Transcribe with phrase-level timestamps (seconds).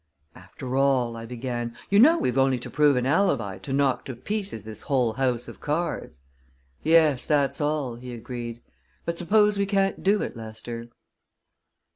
[0.33, 4.15] "After all," I began, "you know we've only to prove an alibi to knock to
[4.15, 6.21] pieces this whole house of cards."
[6.81, 8.63] "Yes, that's all," he agreed.
[9.05, 10.87] "But suppose we can't do it, Lester?"